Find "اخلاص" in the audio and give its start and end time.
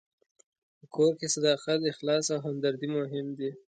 1.91-2.25